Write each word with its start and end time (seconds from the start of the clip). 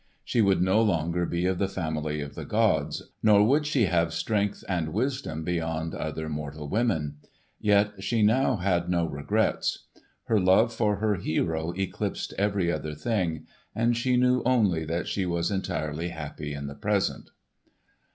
She 0.23 0.41
would 0.41 0.63
no 0.63 0.81
longer 0.81 1.27
be 1.27 1.45
of 1.45 1.59
the 1.59 1.67
family 1.67 2.21
of 2.21 2.33
the 2.33 2.43
gods, 2.43 3.11
nor 3.21 3.43
would 3.45 3.67
she 3.67 3.85
have 3.85 4.15
strength 4.15 4.63
and 4.67 4.93
wisdom 4.93 5.43
beyond 5.43 5.93
other 5.93 6.27
mortal 6.27 6.67
women. 6.67 7.17
Yet 7.59 8.01
she 8.03 8.23
now 8.23 8.55
had 8.55 8.89
no 8.89 9.05
regrets. 9.05 9.85
Her 10.23 10.39
love 10.39 10.73
for 10.73 10.95
her 10.95 11.17
hero 11.17 11.71
eclipsed 11.73 12.33
every 12.39 12.71
other 12.71 12.95
thing, 12.95 13.45
and 13.75 13.95
she 13.95 14.17
knew 14.17 14.41
only 14.43 14.85
that 14.85 15.07
she 15.07 15.27
was 15.27 15.51
entirely 15.51 16.09
happy 16.09 16.51
in 16.51 16.65
the 16.65 16.73
present. 16.73 17.29